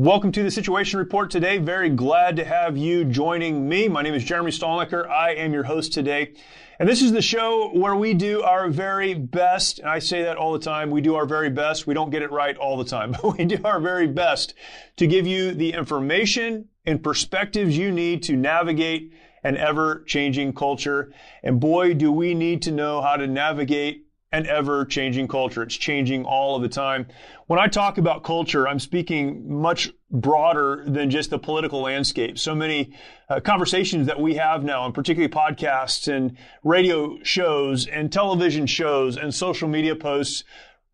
[0.00, 1.58] Welcome to the Situation Report today.
[1.58, 3.86] Very glad to have you joining me.
[3.86, 5.06] My name is Jeremy Stalnecker.
[5.06, 6.32] I am your host today.
[6.78, 9.78] And this is the show where we do our very best.
[9.78, 10.90] And I say that all the time.
[10.90, 11.86] We do our very best.
[11.86, 14.54] We don't get it right all the time, but we do our very best
[14.96, 19.12] to give you the information and perspectives you need to navigate
[19.44, 21.12] an ever changing culture.
[21.42, 25.62] And boy, do we need to know how to navigate an ever changing culture.
[25.62, 27.06] It's changing all of the time.
[27.48, 32.38] When I talk about culture, I'm speaking much broader than just the political landscape.
[32.38, 32.94] So many
[33.28, 39.16] uh, conversations that we have now, and particularly podcasts and radio shows and television shows
[39.16, 40.44] and social media posts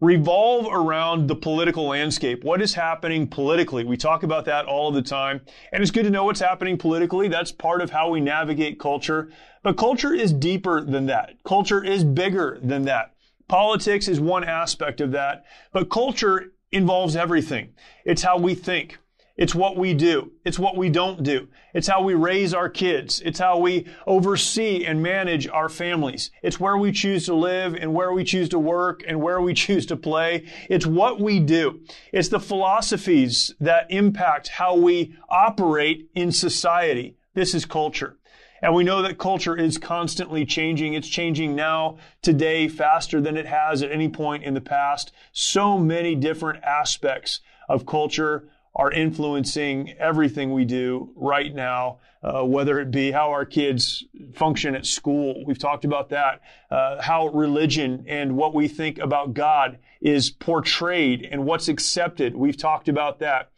[0.00, 2.42] revolve around the political landscape.
[2.42, 3.84] What is happening politically?
[3.84, 5.40] We talk about that all of the time.
[5.72, 7.28] And it's good to know what's happening politically.
[7.28, 9.30] That's part of how we navigate culture.
[9.62, 11.42] But culture is deeper than that.
[11.44, 13.15] Culture is bigger than that.
[13.48, 17.74] Politics is one aspect of that, but culture involves everything.
[18.04, 18.98] It's how we think.
[19.36, 20.32] It's what we do.
[20.46, 21.48] It's what we don't do.
[21.74, 23.20] It's how we raise our kids.
[23.20, 26.30] It's how we oversee and manage our families.
[26.42, 29.52] It's where we choose to live and where we choose to work and where we
[29.66, 30.46] choose to play.
[30.70, 31.80] It's what we do.
[32.12, 37.18] It's the philosophies that impact how we operate in society.
[37.34, 38.16] This is culture.
[38.62, 40.94] And we know that culture is constantly changing.
[40.94, 45.12] It's changing now, today, faster than it has at any point in the past.
[45.32, 52.78] So many different aspects of culture are influencing everything we do right now, uh, whether
[52.78, 55.42] it be how our kids function at school.
[55.46, 56.42] We've talked about that.
[56.70, 62.36] Uh, how religion and what we think about God is portrayed and what's accepted.
[62.36, 63.50] We've talked about that.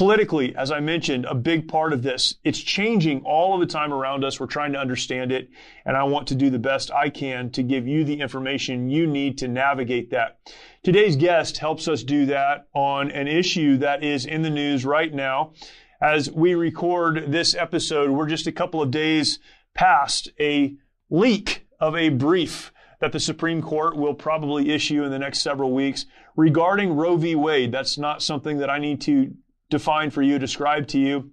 [0.00, 3.92] Politically, as I mentioned, a big part of this, it's changing all of the time
[3.92, 4.40] around us.
[4.40, 5.50] We're trying to understand it,
[5.84, 9.06] and I want to do the best I can to give you the information you
[9.06, 10.38] need to navigate that.
[10.82, 15.12] Today's guest helps us do that on an issue that is in the news right
[15.12, 15.52] now.
[16.00, 19.38] As we record this episode, we're just a couple of days
[19.74, 20.76] past a
[21.10, 25.74] leak of a brief that the Supreme Court will probably issue in the next several
[25.74, 26.06] weeks
[26.36, 27.34] regarding Roe v.
[27.34, 27.70] Wade.
[27.70, 29.34] That's not something that I need to
[29.70, 31.30] define for you, describe to you.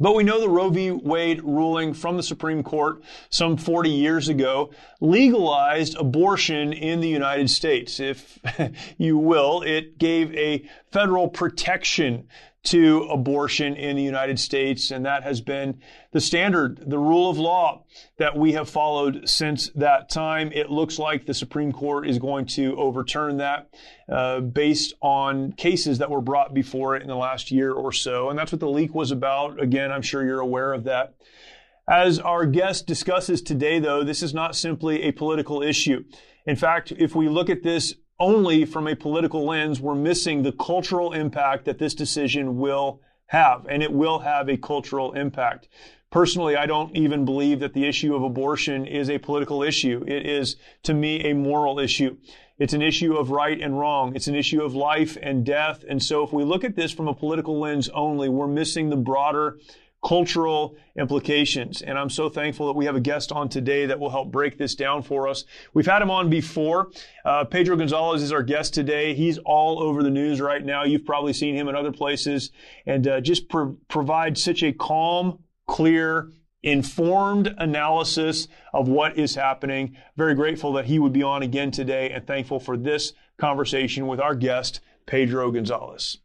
[0.00, 0.92] But we know the Roe v.
[0.92, 4.70] Wade ruling from the Supreme Court some 40 years ago
[5.00, 7.98] legalized abortion in the United States.
[7.98, 8.38] If
[8.98, 12.28] you will, it gave a federal protection
[12.70, 15.80] to abortion in the United States, and that has been
[16.12, 17.84] the standard, the rule of law
[18.18, 20.52] that we have followed since that time.
[20.52, 23.70] It looks like the Supreme Court is going to overturn that
[24.10, 28.28] uh, based on cases that were brought before it in the last year or so,
[28.28, 29.62] and that's what the leak was about.
[29.62, 31.14] Again, I'm sure you're aware of that.
[31.88, 36.04] As our guest discusses today, though, this is not simply a political issue.
[36.44, 40.52] In fact, if we look at this only from a political lens, we're missing the
[40.52, 45.68] cultural impact that this decision will have, and it will have a cultural impact.
[46.10, 50.02] Personally, I don't even believe that the issue of abortion is a political issue.
[50.06, 52.16] It is, to me, a moral issue.
[52.58, 54.16] It's an issue of right and wrong.
[54.16, 55.84] It's an issue of life and death.
[55.88, 58.96] And so if we look at this from a political lens only, we're missing the
[58.96, 59.58] broader
[60.04, 61.82] cultural implications.
[61.82, 64.56] And I'm so thankful that we have a guest on today that will help break
[64.56, 65.44] this down for us.
[65.74, 66.90] We've had him on before.
[67.24, 69.14] Uh, Pedro Gonzalez is our guest today.
[69.14, 70.84] He's all over the news right now.
[70.84, 72.50] You've probably seen him in other places
[72.86, 76.30] and uh, just pro- provide such a calm, clear,
[76.62, 79.96] informed analysis of what is happening.
[80.16, 84.20] Very grateful that he would be on again today and thankful for this conversation with
[84.20, 86.18] our guest, Pedro Gonzalez.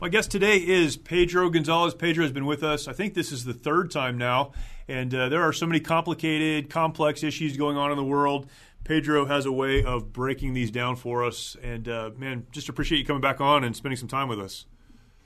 [0.00, 1.92] My guest today is Pedro Gonzalez.
[1.92, 2.86] Pedro has been with us.
[2.86, 4.52] I think this is the third time now.
[4.86, 8.48] And uh, there are so many complicated, complex issues going on in the world.
[8.84, 11.56] Pedro has a way of breaking these down for us.
[11.64, 14.66] And uh, man, just appreciate you coming back on and spending some time with us.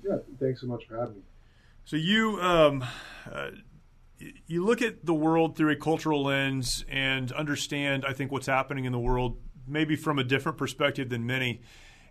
[0.02, 1.22] Yeah, thanks so much for having me.
[1.84, 2.82] So you um,
[3.30, 3.50] uh,
[4.46, 8.86] you look at the world through a cultural lens and understand, I think, what's happening
[8.86, 9.36] in the world
[9.66, 11.60] maybe from a different perspective than many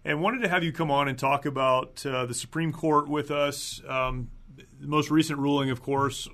[0.04, 3.32] and wanted to have you come on and talk about uh, the Supreme Court with
[3.32, 3.82] us.
[3.88, 6.28] Um, the most recent ruling, of course,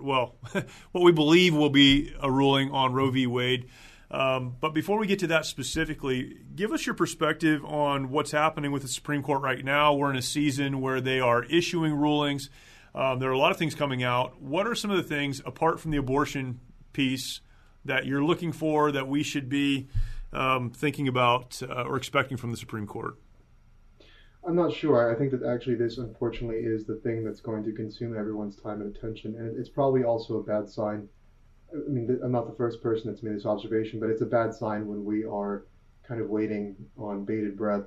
[0.00, 0.36] well,
[0.92, 3.26] what we believe will be a ruling on Roe v.
[3.26, 3.68] Wade.
[4.10, 8.72] Um, but before we get to that specifically, give us your perspective on what's happening
[8.72, 9.92] with the Supreme Court right now.
[9.94, 12.48] We're in a season where they are issuing rulings.
[12.94, 14.40] Um, there are a lot of things coming out.
[14.40, 16.60] What are some of the things, apart from the abortion
[16.94, 17.40] piece,
[17.84, 19.88] that you're looking for that we should be
[20.32, 23.14] um, thinking about uh, or expecting from the Supreme Court?
[24.46, 25.12] I'm not sure.
[25.12, 28.80] I think that actually this, unfortunately, is the thing that's going to consume everyone's time
[28.80, 31.08] and attention, and it's probably also a bad sign.
[31.72, 34.54] I mean, I'm not the first person that's made this observation, but it's a bad
[34.54, 35.66] sign when we are
[36.06, 37.84] kind of waiting on bated breath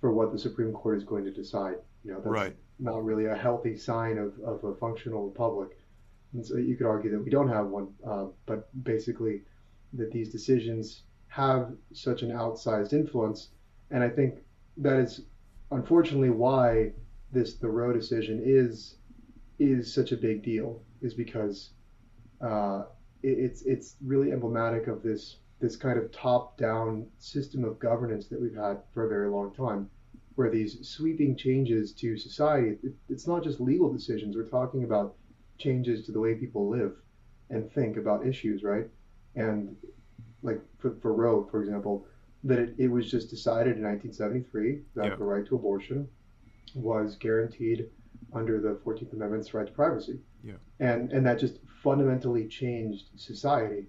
[0.00, 1.76] for what the Supreme Court is going to decide.
[2.04, 2.56] You know, that's right.
[2.80, 5.78] not really a healthy sign of, of a functional republic.
[6.32, 9.42] And so you could argue that we don't have one, uh, but basically
[9.92, 11.02] that these decisions
[11.32, 13.48] have such an outsized influence,
[13.90, 14.34] and I think
[14.76, 15.22] that is
[15.70, 16.92] unfortunately why
[17.32, 18.96] this the Roe decision is
[19.58, 21.70] is such a big deal is because
[22.42, 22.82] uh,
[23.22, 28.26] it, it's it's really emblematic of this this kind of top down system of governance
[28.28, 29.88] that we've had for a very long time,
[30.34, 34.36] where these sweeping changes to society it, it's not just legal decisions.
[34.36, 35.14] We're talking about
[35.56, 36.94] changes to the way people live
[37.48, 38.88] and think about issues right?
[39.34, 39.76] And
[40.42, 42.06] like for, for Roe for example
[42.44, 45.14] that it, it was just decided in 1973 that yeah.
[45.14, 46.08] the right to abortion
[46.74, 47.88] was guaranteed
[48.32, 50.18] under the 14th Amendment's right to privacy.
[50.42, 50.54] Yeah.
[50.80, 53.86] And and that just fundamentally changed society.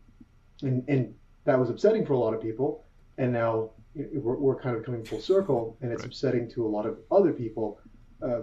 [0.61, 1.15] And and
[1.45, 2.85] that was upsetting for a lot of people.
[3.17, 6.07] And now we're, we're kind of coming full circle, and it's right.
[6.07, 7.79] upsetting to a lot of other people.
[8.21, 8.41] Uh,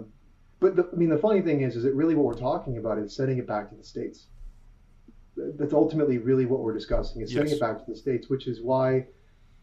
[0.59, 2.97] but the, I mean, the funny thing is, is that really what we're talking about
[2.99, 4.27] is sending it back to the states.
[5.35, 7.39] That's ultimately really what we're discussing is yes.
[7.39, 9.07] sending it back to the states, which is why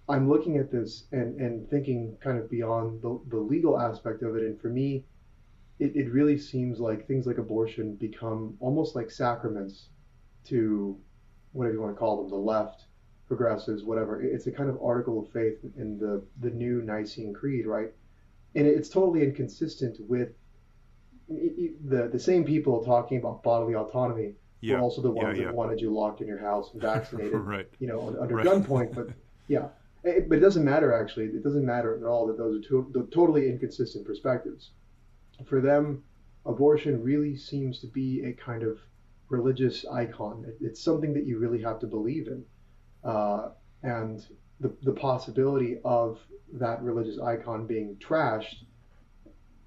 [0.09, 4.37] I'm looking at this and, and thinking kind of beyond the, the legal aspect of
[4.37, 4.43] it.
[4.43, 5.05] And for me,
[5.79, 9.89] it, it really seems like things like abortion become almost like sacraments
[10.47, 10.99] to
[11.53, 12.87] whatever you want to call them, the left,
[13.27, 14.23] progressives, whatever.
[14.23, 17.93] It's a kind of article of faith in the, the new Nicene Creed, right?
[18.55, 20.31] And it's totally inconsistent with
[21.29, 24.77] the, the same people talking about bodily autonomy yeah.
[24.77, 25.47] were also the ones yeah, yeah.
[25.49, 27.69] that wanted you locked in your house and vaccinated, right.
[27.79, 28.47] you know, under right.
[28.47, 28.95] gunpoint.
[28.95, 29.09] But
[29.49, 29.69] yeah,
[30.05, 31.27] it, but it doesn't matter actually.
[31.27, 34.71] It doesn't matter at all that those are two, totally inconsistent perspectives.
[35.47, 36.03] For them,
[36.45, 38.79] abortion really seems to be a kind of
[39.29, 40.45] religious icon.
[40.47, 42.45] It, it's something that you really have to believe in,
[43.05, 43.51] uh,
[43.83, 44.25] and
[44.61, 46.19] the the possibility of
[46.55, 48.65] that religious icon being trashed.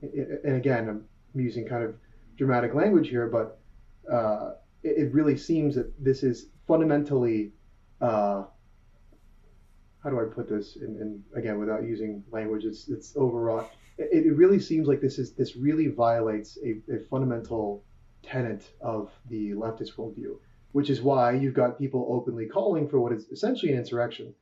[0.02, 1.06] And again, I'm
[1.36, 1.96] using kind of
[2.38, 3.60] dramatic language here, but
[4.12, 7.52] uh, it, it, really seems that this is fundamentally
[8.02, 8.44] uh,
[10.04, 10.78] how do I put this?
[10.78, 13.72] And, again, without using language, it's it's overwrought.
[13.98, 17.84] It, it really seems like this is this really violates a, a fundamental
[18.24, 20.38] tenet of the leftist worldview,
[20.72, 24.34] which is why you've got people openly calling for what is essentially an insurrection.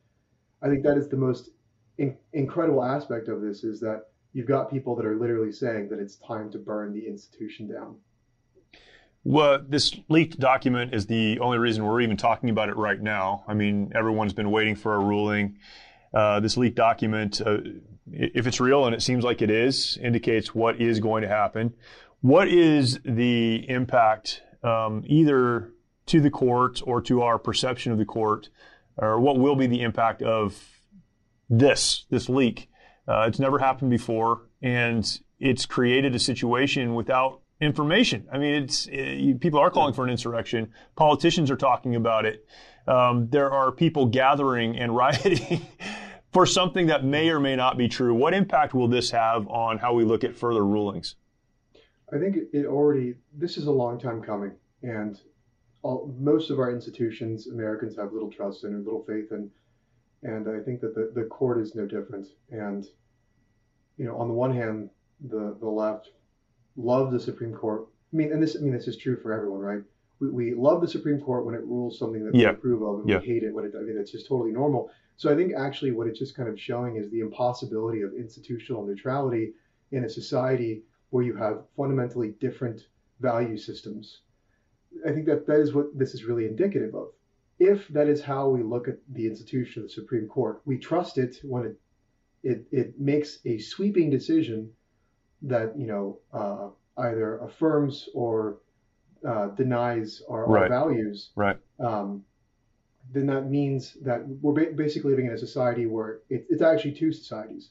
[0.61, 1.49] I think that is the most
[1.97, 5.99] in, incredible aspect of this is that you've got people that are literally saying that
[5.99, 7.97] it's time to burn the institution down.
[9.31, 13.43] Well, this leaked document is the only reason we're even talking about it right now.
[13.47, 15.59] I mean, everyone's been waiting for a ruling.
[16.11, 17.57] Uh, this leaked document, uh,
[18.11, 21.75] if it's real, and it seems like it is, indicates what is going to happen.
[22.21, 25.73] What is the impact, um, either
[26.07, 28.49] to the court or to our perception of the court,
[28.97, 30.59] or what will be the impact of
[31.51, 32.67] this this leak?
[33.07, 38.27] Uh, it's never happened before, and it's created a situation without information.
[38.31, 40.71] I mean, it's it, people are calling for an insurrection.
[40.95, 42.45] Politicians are talking about it.
[42.87, 45.65] Um, there are people gathering and rioting
[46.31, 48.13] for something that may or may not be true.
[48.13, 51.15] What impact will this have on how we look at further rulings?
[52.13, 53.15] I think it already.
[53.33, 55.19] This is a long time coming, and
[55.83, 59.49] all, most of our institutions, Americans have little trust in and little faith in,
[60.23, 62.27] and I think that the, the court is no different.
[62.49, 62.85] And
[63.97, 64.89] you know, on the one hand,
[65.19, 66.09] the the left
[66.79, 67.87] love the Supreme Court.
[68.13, 69.81] I mean, and this I mean this is true for everyone, right?
[70.19, 72.49] We, we love the Supreme Court when it rules something that yeah.
[72.49, 73.19] we approve of, and yeah.
[73.19, 73.73] we hate it when it.
[73.77, 74.91] I mean, it's just totally normal.
[75.17, 78.85] So I think actually what it's just kind of showing is the impossibility of institutional
[78.85, 79.53] neutrality
[79.91, 82.81] in a society where you have fundamentally different
[83.19, 84.21] value systems.
[85.05, 87.09] I think that that is what this is really indicative of.
[87.59, 91.17] If that is how we look at the institution of the Supreme Court, we trust
[91.17, 91.79] it when it
[92.41, 94.71] it, it makes a sweeping decision
[95.43, 96.69] that you know uh,
[97.01, 98.57] either affirms or
[99.27, 100.63] uh, denies our, right.
[100.63, 101.57] our, values, right?
[101.79, 102.23] Um,
[103.11, 106.93] then that means that we're ba- basically living in a society where it, it's actually
[106.93, 107.69] two societies.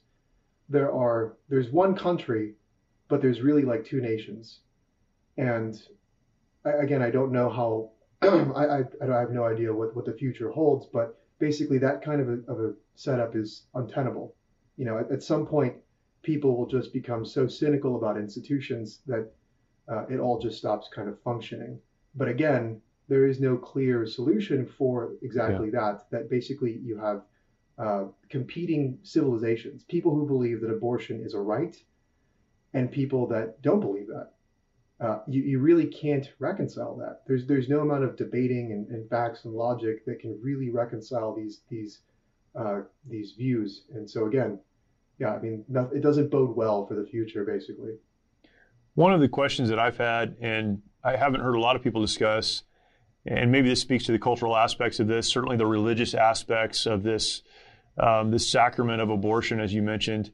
[0.68, 2.54] There are there's one country,
[3.08, 4.60] but there's really like two nations,
[5.36, 5.80] and
[6.64, 7.90] again, I don't know how.
[8.22, 12.20] I, I, I have no idea what, what the future holds, but basically that kind
[12.20, 14.34] of a, of a setup is untenable.
[14.76, 15.74] You know, at, at some point,
[16.22, 19.30] people will just become so cynical about institutions that
[19.88, 21.78] uh, it all just stops kind of functioning.
[22.14, 25.80] But again, there is no clear solution for exactly yeah.
[25.80, 26.10] that.
[26.10, 27.22] That basically you have
[27.78, 31.76] uh, competing civilizations, people who believe that abortion is a right,
[32.74, 34.32] and people that don't believe that.
[35.00, 37.22] Uh, you, you really can't reconcile that.
[37.26, 41.34] There's there's no amount of debating and, and facts and logic that can really reconcile
[41.34, 42.00] these these
[42.56, 43.84] uh, these views.
[43.94, 44.58] And so again,
[45.18, 47.94] yeah, I mean, it doesn't bode well for the future, basically.
[48.94, 52.00] One of the questions that I've had, and I haven't heard a lot of people
[52.00, 52.62] discuss,
[53.26, 57.02] and maybe this speaks to the cultural aspects of this, certainly the religious aspects of
[57.02, 57.42] this,
[57.98, 60.30] um, this sacrament of abortion, as you mentioned,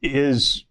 [0.00, 0.64] is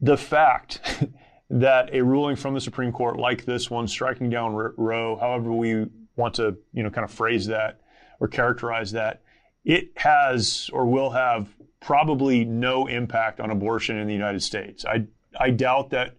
[0.00, 1.04] the fact
[1.50, 5.86] that a ruling from the Supreme Court like this one, striking down Roe, however we
[6.16, 7.80] want to, you know, kind of phrase that
[8.18, 9.22] or characterize that,
[9.64, 11.48] it has or will have
[11.84, 14.84] probably no impact on abortion in the United States.
[14.84, 15.06] I
[15.38, 16.16] I doubt that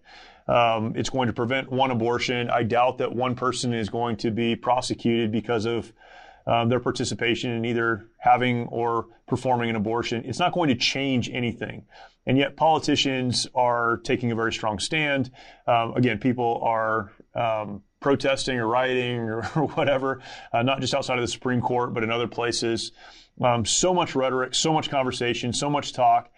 [0.48, 2.50] um, it's going to prevent one abortion.
[2.50, 5.92] I doubt that one person is going to be prosecuted because of
[6.46, 10.24] um, their participation in either having or performing an abortion.
[10.26, 11.86] It's not going to change anything.
[12.28, 15.32] And yet, politicians are taking a very strong stand.
[15.66, 20.22] Um, again, people are um, protesting or rioting or, or whatever,
[20.54, 22.92] uh, not just outside of the Supreme Court, but in other places.
[23.42, 26.30] Um, so much rhetoric, so much conversation, so much talk.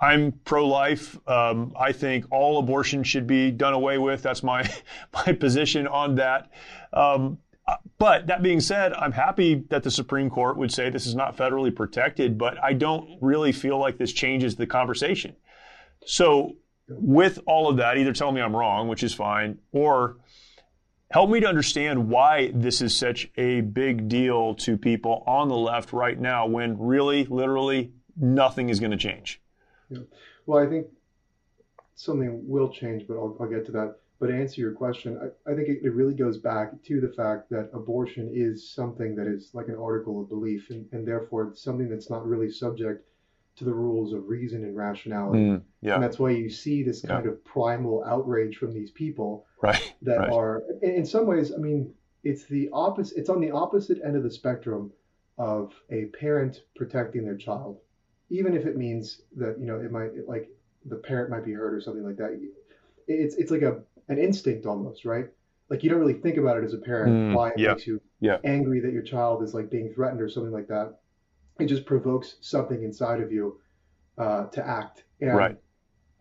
[0.00, 1.18] I'm pro-life.
[1.28, 4.22] Um, I think all abortion should be done away with.
[4.22, 4.68] That's my
[5.12, 6.50] my position on that.
[6.92, 7.38] Um,
[7.98, 11.36] but that being said, I'm happy that the Supreme Court would say this is not
[11.36, 12.38] federally protected.
[12.38, 15.36] But I don't really feel like this changes the conversation.
[16.06, 16.56] So,
[16.88, 20.16] with all of that, either tell me I'm wrong, which is fine, or
[21.10, 25.56] help me to understand why this is such a big deal to people on the
[25.56, 29.40] left right now when really, literally, nothing is going to change.
[29.88, 30.00] Yeah.
[30.46, 30.86] Well, I think
[31.94, 33.96] something will change, but I'll, I'll get to that.
[34.20, 37.08] But to answer your question, I, I think it, it, really goes back to the
[37.08, 41.48] fact that abortion is something that is like an article of belief, and, and therefore
[41.48, 43.06] it's something that's not really subject
[43.56, 45.38] to the rules of reason and rationality.
[45.38, 45.94] Mm, yeah.
[45.94, 47.32] And that's why you see this kind yeah.
[47.32, 50.32] of primal outrage from these people right, that right.
[50.32, 51.92] are, in, some ways, I mean,
[52.24, 53.18] it's the opposite.
[53.18, 54.92] It's on the opposite end of the spectrum
[55.38, 57.78] of a parent protecting their child
[58.30, 60.50] even if it means that you know it might like
[60.84, 62.38] the parent might be hurt or something like that.
[63.06, 65.28] It's it's like a an instinct almost, right?
[65.70, 67.86] Like you don't really think about it as a parent mm, why it yeah, makes
[67.86, 68.38] you yeah.
[68.44, 70.98] angry that your child is like being threatened or something like that.
[71.58, 73.60] It just provokes something inside of you
[74.16, 75.04] uh, to act.
[75.20, 75.56] And right.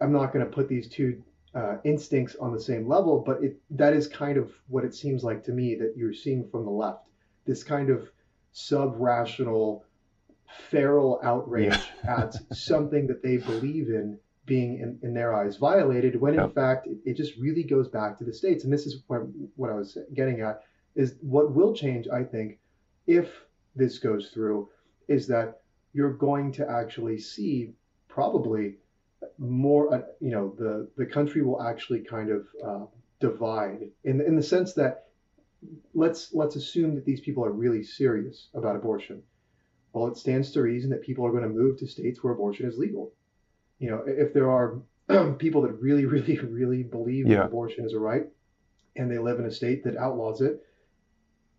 [0.02, 1.24] I'm not going to put these two
[1.58, 5.24] uh, instincts on the same level, but it that is kind of what it seems
[5.24, 7.06] like to me that you're seeing from the left.
[7.46, 8.12] This kind of
[8.52, 9.84] sub-rational
[10.70, 12.18] feral outrage yeah.
[12.24, 16.88] at something that they believe in being in, in their eyes violated when in fact
[16.88, 19.24] it, it, just really goes back to the states and this is what,
[19.58, 20.64] what i was getting at
[20.96, 22.58] is what will change i think
[23.08, 23.30] if
[23.76, 24.70] this goes through
[25.10, 25.60] is that
[25.92, 27.74] you're going to actually see
[28.08, 28.76] probably
[29.38, 32.86] more uh, you know the the country will actually kind of uh,
[33.20, 35.08] divide in in the sense that
[35.94, 39.22] let's let's assume that these people are really serious about abortion
[39.98, 42.68] well, it stands to reason that people are going to move to states where abortion
[42.68, 43.14] is legal.
[43.80, 44.78] You know, if there are
[45.38, 47.38] people that really, really, really believe yeah.
[47.38, 48.28] that abortion is a right,
[48.96, 50.64] and they live in a state that outlaws it,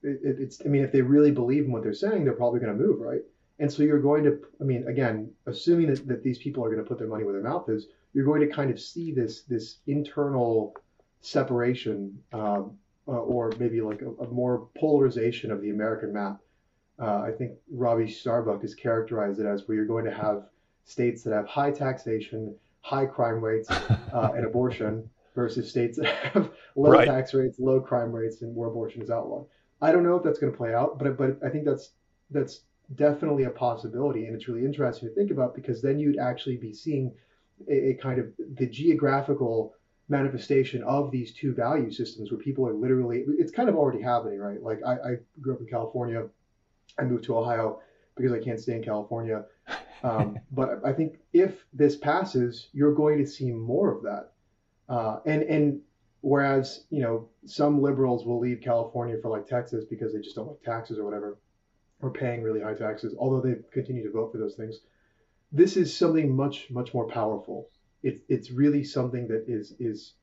[0.03, 0.63] it, it's.
[0.65, 3.01] I mean, if they really believe in what they're saying, they're probably going to move,
[3.01, 3.23] right?
[3.59, 4.39] And so you're going to.
[4.61, 7.33] I mean, again, assuming that, that these people are going to put their money where
[7.33, 10.75] their mouth is, you're going to kind of see this this internal
[11.21, 12.77] separation, um,
[13.09, 16.41] uh, or maybe like a, a more polarization of the American map
[17.01, 20.47] uh, I think Robbie Starbuck has characterized it as where you're going to have
[20.85, 26.51] states that have high taxation, high crime rates, uh, and abortion versus states that have
[26.75, 27.07] low right.
[27.07, 29.47] tax rates, low crime rates, and where abortion is outlawed.
[29.81, 31.91] I don't know if that's going to play out, but but I think that's
[32.31, 32.63] that's
[32.95, 36.73] definitely a possibility, and it's really interesting to think about because then you'd actually be
[36.73, 37.13] seeing
[37.69, 38.27] a, a kind of
[38.57, 39.75] the geographical
[40.11, 44.39] manifestation of these two value systems where people are literally it's kind of already happening
[44.39, 46.27] right like I, I grew up in california
[46.99, 47.81] I moved to Ohio
[48.17, 49.45] because I can't stay in California.
[50.03, 54.33] Um, but I think if this passes, you're going to see more of that.
[54.89, 55.81] Uh, and and
[56.23, 60.49] whereas you know some liberals will leave California for like Texas because they just don't
[60.49, 61.37] like taxes or whatever,
[62.01, 64.81] or paying really high taxes, although they continue to vote for those things.
[65.53, 67.69] This is something much much more powerful.
[68.03, 70.15] It's it's really something that is is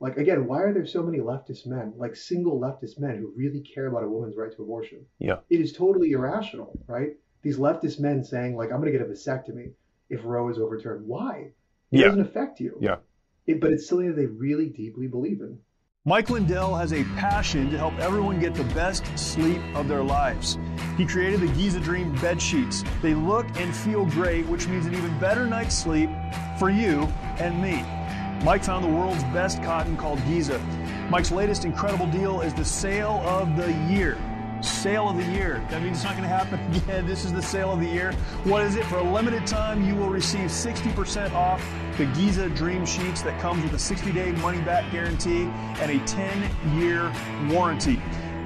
[0.00, 3.60] Like again, why are there so many leftist men, like single leftist men, who really
[3.60, 5.06] care about a woman's right to abortion?
[5.18, 5.38] Yeah.
[5.48, 7.12] It is totally irrational, right?
[7.42, 9.72] These leftist men saying like, "I'm going to get a vasectomy
[10.10, 11.52] if Roe is overturned." Why?
[11.90, 12.06] It Yeah.
[12.06, 12.76] doesn't affect you.
[12.80, 12.98] Yeah.
[13.46, 15.58] It, but it's something that they really deeply believe in.
[16.06, 20.58] Mike Lindell has a passion to help everyone get the best sleep of their lives.
[20.98, 22.84] He created the Giza Dream bed sheets.
[23.00, 26.10] They look and feel great, which means an even better night's sleep
[26.58, 27.04] for you
[27.38, 27.82] and me.
[28.44, 30.58] Mike found the world's best cotton called Giza.
[31.08, 34.18] Mike's latest incredible deal is the sale of the year.
[34.84, 35.66] Sale of the year.
[35.70, 37.06] That means it's not going to happen again.
[37.06, 38.12] This is the sale of the year.
[38.44, 38.84] What is it?
[38.84, 43.62] For a limited time, you will receive 60% off the Giza Dream Sheets that comes
[43.62, 45.44] with a 60 day money back guarantee
[45.80, 47.10] and a 10 year
[47.48, 47.98] warranty.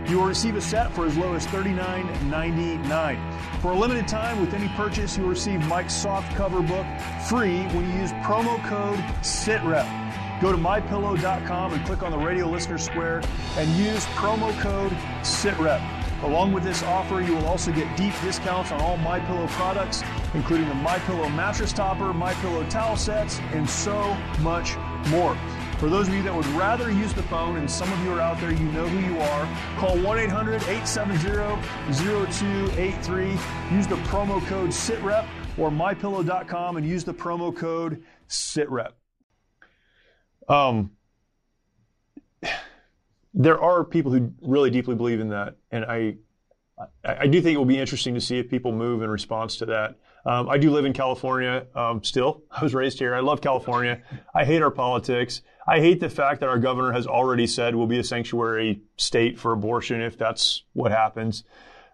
[0.07, 3.61] You will receive a set for as low as $39.99.
[3.61, 6.87] For a limited time, with any purchase, you will receive Mike's soft cover book
[7.29, 10.41] free when you use promo code SITREP.
[10.41, 13.23] Go to mypillow.com and click on the radio listener square
[13.57, 14.93] and use promo code
[15.23, 15.98] SITREP.
[16.23, 20.03] Along with this offer, you will also get deep discounts on all My Pillow products,
[20.35, 24.77] including the My Pillow mattress topper, My Pillow towel sets, and so much
[25.11, 25.37] more.
[25.79, 28.21] For those of you that would rather use the phone, and some of you are
[28.21, 29.49] out there, you know who you are,
[29.79, 31.19] call 1 800 870
[31.93, 33.31] 0283.
[33.71, 35.25] Use the promo code SITREP
[35.57, 38.91] or mypillow.com and use the promo code SITREP.
[40.49, 40.91] Um,
[43.35, 46.17] there are people who really deeply believe in that, and I,
[47.05, 49.67] I, do think it will be interesting to see if people move in response to
[49.67, 49.97] that.
[50.25, 52.43] Um, I do live in California um, still.
[52.51, 53.15] I was raised here.
[53.15, 54.03] I love California.
[54.35, 55.43] I hate our politics.
[55.67, 59.39] I hate the fact that our governor has already said we'll be a sanctuary state
[59.39, 61.45] for abortion if that's what happens.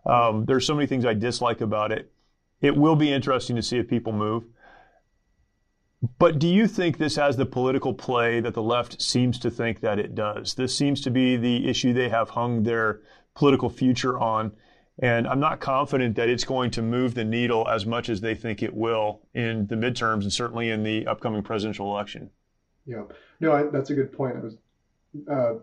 [0.07, 2.13] Um, there's so many things I dislike about it.
[2.61, 4.45] It will be interesting to see if people move.
[6.19, 9.81] But do you think this has the political play that the left seems to think
[9.81, 10.55] that it does?
[10.55, 13.01] This seems to be the issue they have hung their
[13.35, 14.53] political future on.
[15.01, 18.35] And I'm not confident that it's going to move the needle as much as they
[18.35, 22.31] think it will in the midterms and certainly in the upcoming presidential election.
[22.87, 23.05] Yeah,
[23.41, 24.43] no, I, that's a good point.
[24.43, 24.57] Was
[25.31, 25.55] uh,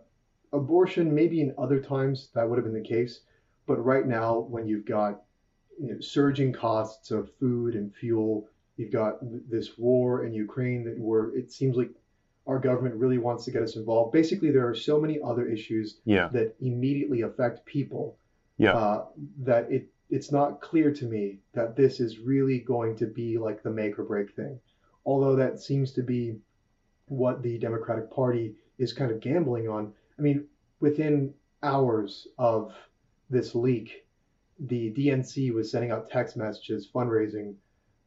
[0.52, 1.14] abortion.
[1.14, 3.22] Maybe in other times that would have been the case,
[3.68, 5.22] but right now, when you've got
[5.80, 8.50] you know, surging costs of food and fuel,
[8.82, 11.92] you've got this war in Ukraine that where it seems like
[12.48, 14.12] our government really wants to get us involved.
[14.12, 16.28] Basically, there are so many other issues Yeah.
[16.30, 18.18] that immediately affect people
[18.58, 18.74] Yeah.
[18.76, 19.06] uh,
[19.44, 23.64] that it it's not clear to me that this is really going to be like
[23.64, 24.60] the make or break thing.
[25.06, 26.38] Although that seems to be
[27.08, 29.94] what the Democratic Party is kind of gambling on.
[30.20, 30.48] I mean,
[30.82, 32.74] within hours of
[33.30, 34.06] this leak,
[34.60, 37.56] the DNC was sending out text messages fundraising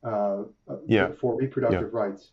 [0.04, 0.44] uh,
[0.86, 1.12] Yeah.
[1.12, 2.30] for reproductive rights.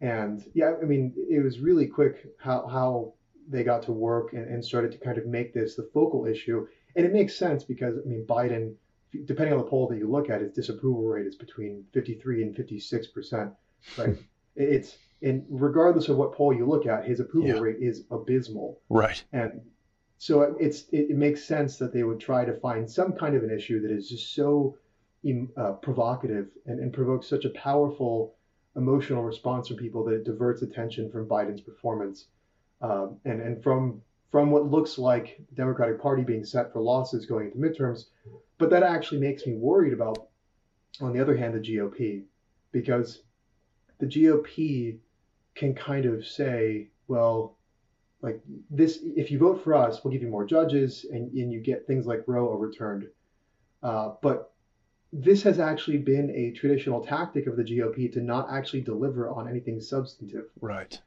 [0.00, 3.14] And yeah, I mean, it was really quick how, how
[3.48, 6.66] they got to work and, and started to kind of make this the focal issue.
[6.96, 8.74] And it makes sense because, I mean, Biden,
[9.26, 12.56] depending on the poll that you look at, his disapproval rate is between 53 and
[12.56, 13.52] 56 percent.
[13.96, 14.16] Right?
[14.56, 17.60] it's and regardless of what poll you look at, his approval Yeah.
[17.60, 18.80] rate is abysmal.
[18.88, 19.22] Right.
[19.32, 19.60] And
[20.18, 23.44] so it's it, it makes sense that they would try to find some kind of
[23.44, 24.76] an issue that is just so
[25.56, 28.34] uh, provocative and, and provokes such a powerful
[28.76, 32.26] emotional response from people that it diverts attention from Biden's performance
[32.80, 37.26] um, and and from from what looks like the Democratic Party being set for losses
[37.26, 38.06] going into midterms.
[38.56, 40.28] But that actually makes me worried about,
[41.00, 42.24] on the other hand, the GOP,
[42.72, 43.22] because
[43.98, 44.98] the GOP
[45.54, 47.58] can kind of say, well,
[48.22, 51.60] like this, if you vote for us, we'll give you more judges and, and you
[51.60, 53.08] get things like Roe overturned.
[53.82, 54.51] Uh, but
[55.12, 59.48] this has actually been a traditional tactic of the GOP to not actually deliver on
[59.48, 60.46] anything substantive.
[60.60, 60.98] Right.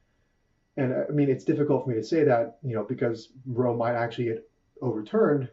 [0.76, 3.76] And uh, I mean, it's difficult for me to say that, you know, because Roe
[3.76, 4.48] might actually get
[4.80, 5.50] overturned.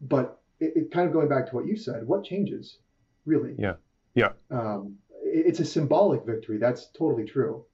[0.00, 2.78] But it, it kind of going back to what you said, what changes,
[3.24, 3.54] really?
[3.58, 3.74] Yeah.
[4.14, 4.32] Yeah.
[4.50, 6.58] Um, it- it's a symbolic victory.
[6.58, 7.64] That's totally true.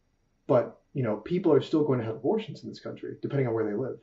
[0.46, 3.54] But you know, people are still going to have abortions in this country, depending on
[3.54, 3.98] where they live.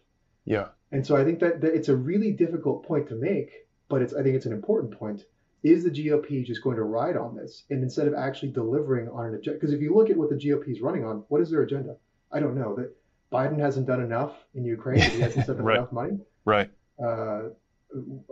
[0.45, 0.69] Yeah.
[0.91, 3.51] And so I think that, that it's a really difficult point to make,
[3.89, 5.25] but it's I think it's an important point.
[5.63, 9.25] Is the GOP just going to ride on this, and instead of actually delivering on
[9.27, 9.59] an agenda?
[9.59, 11.95] Because if you look at what the GOP is running on, what is their agenda?
[12.31, 12.75] I don't know.
[12.75, 12.95] That
[13.31, 14.99] Biden hasn't done enough in Ukraine.
[15.01, 15.77] He hasn't spent Right.
[15.77, 16.19] enough money.
[16.45, 16.69] Right.
[17.03, 17.49] Uh,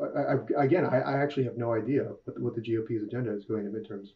[0.01, 3.45] I, I, again, I, I actually have no idea what, what the GOP's agenda is
[3.45, 4.09] going into midterms.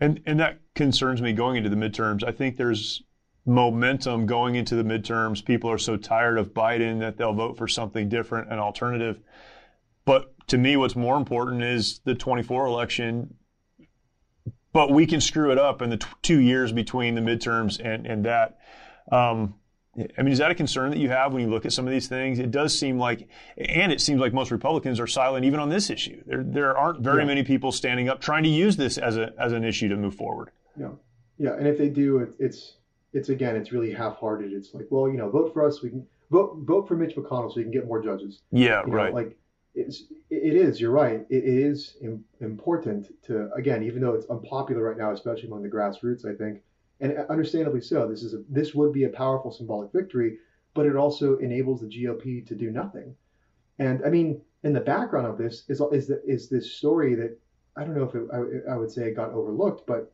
[0.00, 2.22] And and that concerns me going into the midterms.
[2.24, 3.02] I think there's
[3.46, 5.44] momentum going into the midterms.
[5.44, 9.20] People are so tired of Biden that they'll vote for something different, an alternative.
[10.04, 13.34] But to me, what's more important is the 24 election.
[14.72, 18.06] But we can screw it up in the t- two years between the midterms and
[18.06, 18.58] and that.
[19.10, 19.54] Um,
[20.18, 21.92] I mean, is that a concern that you have when you look at some of
[21.92, 22.38] these things?
[22.38, 25.88] It does seem like, and it seems like most Republicans are silent even on this
[25.88, 26.22] issue.
[26.26, 27.26] There, there aren't very yeah.
[27.26, 30.14] many people standing up trying to use this as a as an issue to move
[30.14, 30.50] forward.
[30.78, 30.90] Yeah,
[31.38, 32.74] yeah, and if they do, it, it's
[33.14, 34.52] it's again, it's really half-hearted.
[34.52, 37.50] It's like, well, you know, vote for us, we can vote vote for Mitch McConnell
[37.50, 38.42] so we can get more judges.
[38.52, 39.10] Yeah, you right.
[39.10, 39.38] Know, like
[39.76, 40.80] it's it is.
[40.80, 41.26] You're right.
[41.30, 41.96] It, is
[42.40, 46.24] important to again, even though it's unpopular right now, especially among the grassroots.
[46.24, 46.62] I think
[47.00, 48.08] and understandably so.
[48.08, 50.38] This is a, this would be a powerful symbolic victory,
[50.74, 53.14] but it also enables the GOP to do nothing.
[53.78, 57.38] And I mean, in the background of this is is the, is this story that
[57.76, 60.12] I don't know if it, I, I, would say it got overlooked, but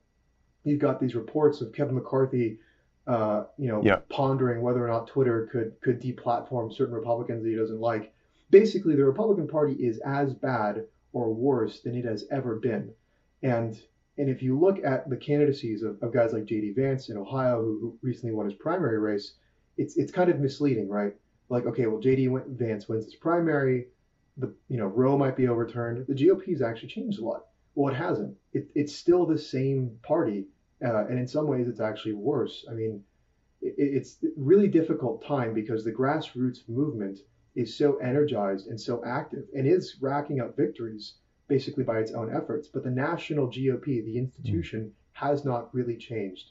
[0.65, 2.59] you've got these reports of Kevin McCarthy,
[3.07, 4.01] uh, you know, yeah.
[4.09, 8.13] pondering whether or not Twitter could could deplatform certain Republicans that he doesn't like.
[8.53, 10.85] Basically, the Republican Party is as bad
[11.15, 12.93] or worse than it has ever been,
[13.43, 13.83] and
[14.19, 16.75] and if you look at the candidacies of, of guys like J.D.
[16.75, 19.33] Vance in Ohio, who, who, recently won his primary race,
[19.79, 21.15] it's it's kind of misleading, right?
[21.49, 22.29] Like, okay, well, J.D.
[22.49, 23.87] Vance wins his primary,
[24.37, 26.07] the you know Roe might be overturned.
[26.07, 27.47] The GOP has actually changed a lot.
[27.75, 28.37] Well, it hasn't.
[28.53, 30.47] It, it's still the same party,
[30.85, 32.67] uh, and in some ways, it's actually worse.
[32.71, 33.03] I mean,
[33.63, 37.21] it, it's really difficult time because the grassroots movement
[37.55, 41.15] is so energized and so active and is racking up victories
[41.49, 42.69] basically by its own efforts.
[42.69, 44.93] But the national GOP, the institution, mm.
[45.13, 46.51] has not really changed.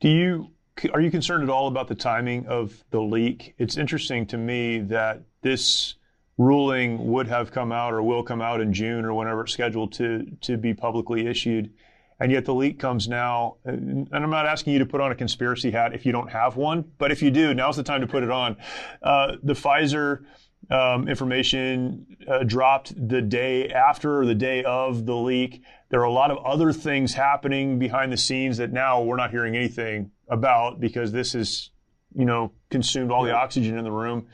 [0.00, 0.50] Do you
[0.92, 3.54] are you concerned at all about the timing of the leak?
[3.58, 5.96] It's interesting to me that this
[6.38, 9.92] ruling would have come out or will come out in June or whenever it's scheduled
[9.94, 11.72] to to be publicly issued.
[12.20, 13.56] And yet the leak comes now.
[13.64, 16.56] And I'm not asking you to put on a conspiracy hat if you don't have
[16.56, 18.56] one, but if you do, now's the time to put it on.
[19.02, 20.24] Uh, the Pfizer
[20.70, 25.62] um, information uh, dropped the day after or the day of the leak.
[25.90, 29.30] There are a lot of other things happening behind the scenes that now we're not
[29.30, 31.70] hearing anything about because this is,
[32.14, 34.28] you know, consumed all the oxygen in the room.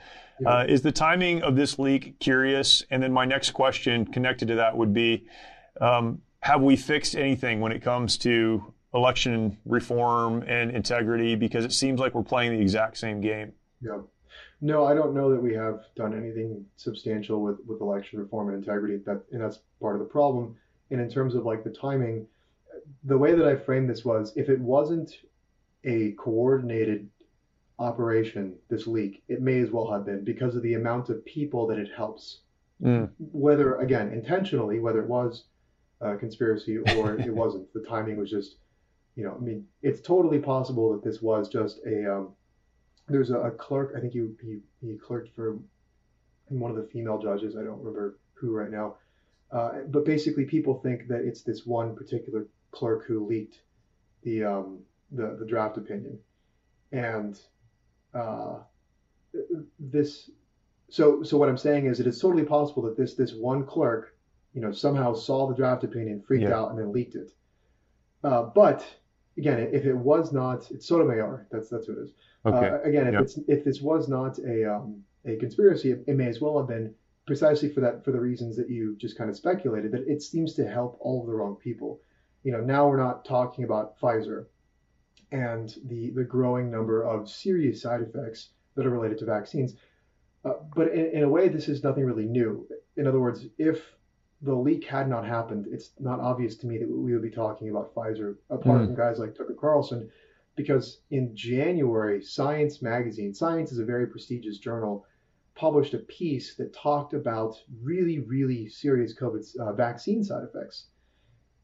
[0.47, 2.85] Uh, is the timing of this leak curious?
[2.91, 5.27] And then my next question connected to that would be,
[5.81, 11.35] um, have we fixed anything when it comes to election reform and integrity?
[11.35, 13.53] Because it seems like we're playing the exact same game.
[13.83, 13.99] Yeah.
[14.63, 18.57] No, I don't know that we have done anything substantial with, with election reform and
[18.57, 18.97] integrity.
[19.05, 20.57] That and that's part of the problem.
[20.91, 22.27] And in terms of like the timing,
[23.05, 25.19] the way that I framed this was if it wasn't
[25.85, 27.11] a coordinated
[27.79, 31.67] operation, this leak, it may as well have been because of the amount of people
[31.67, 32.39] that it helps.
[32.83, 33.11] Mm.
[33.19, 35.45] Whether again intentionally, whether it was
[36.01, 38.57] a conspiracy or it wasn't, the timing was just,
[39.17, 42.35] you know, I mean, it's totally possible that this was just a um,
[43.09, 43.95] there's a, a, clerk.
[43.97, 45.59] I think he, he he clerked for
[46.49, 47.57] one of the female judges.
[47.57, 48.97] I don't remember who right now.
[49.51, 53.61] Uh, but basically, people think that it's this one particular clerk who leaked
[54.23, 54.81] the um,
[55.11, 56.19] the, the draft opinion,
[56.93, 57.41] and
[58.15, 58.59] uh,
[59.79, 60.31] this.
[60.91, 64.15] So so what I'm saying is, it is totally possible that this this one clerk,
[64.53, 66.55] you know, somehow saw the draft opinion, freaked yeah.
[66.55, 67.33] out, and then leaked it.
[68.25, 68.85] Uh, but
[69.37, 71.47] again, if it was not, it's Sotomayor.
[71.51, 72.11] That's that's what it is.
[72.45, 72.69] Okay.
[72.69, 76.27] Uh, again, if it's if this was not a um, a conspiracy, it, it, may
[76.27, 76.95] as well have been
[77.27, 79.93] precisely for that for the reasons that you just kind of speculated.
[79.93, 82.01] That it seems to help all of the wrong people.
[82.43, 84.47] You know, now we're not talking about Pfizer
[85.31, 89.75] and the the growing number of serious side effects that are related to vaccines.
[90.45, 92.67] Uh, but in, in a way, this is nothing really new.
[92.97, 93.83] In other words, if
[94.43, 97.71] the leak had not happened, it's not obvious to me that we would be talking
[97.71, 98.87] about Pfizer, apart mm.
[98.87, 100.11] from guys like Tucker Carlson,
[100.57, 105.05] because in January, Science magazine, Science is a very prestigious journal,
[105.55, 110.87] published a piece that talked about really, really serious COVID uh, vaccine side effects.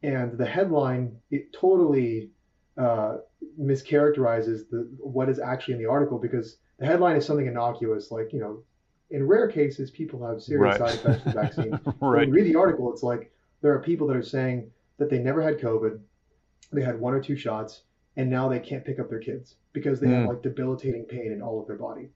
[0.02, 2.30] And the headline, it totally
[2.76, 3.18] uh,
[3.60, 8.32] mischaracterizes the what is actually in the article because the headline is something innocuous, like,
[8.32, 8.64] you know,
[9.14, 10.90] in rare cases, people have serious right.
[10.90, 11.74] side effects from vaccines.
[12.00, 12.26] right.
[12.26, 15.18] When you read the article, it's like there are people that are saying that they
[15.18, 16.00] never had COVID,
[16.72, 17.82] they had one or two shots,
[18.16, 20.18] and now they can't pick up their kids because they mm.
[20.18, 22.10] have like debilitating pain in all of their body.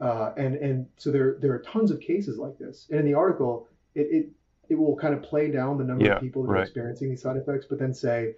[0.00, 2.86] Uh, and and so there there are tons of cases like this.
[2.90, 4.30] And in the article, it it,
[4.70, 6.60] it will kind of play down the number yeah, of people that right.
[6.60, 8.34] are experiencing these side effects, but then say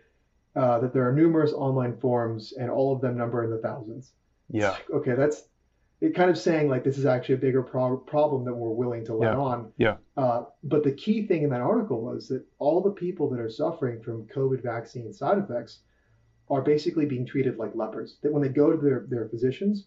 [0.56, 4.12] uh, that there are numerous online forums and all of them number in the thousands.
[4.50, 4.70] Yeah.
[4.70, 5.44] Like, okay, that's
[6.02, 9.04] it kind of saying like this is actually a bigger pro- problem than we're willing
[9.04, 9.38] to let yeah.
[9.38, 9.72] on.
[9.78, 9.96] Yeah.
[10.16, 13.48] Uh, but the key thing in that article was that all the people that are
[13.48, 15.78] suffering from COVID vaccine side effects
[16.50, 18.18] are basically being treated like lepers.
[18.22, 19.86] That when they go to their, their physicians,